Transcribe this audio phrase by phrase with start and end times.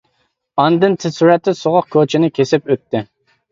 [0.63, 3.07] ئاندىن تېز سۈرئەتتە سوغۇق كوچىنى كېسىپ ئۆتتى.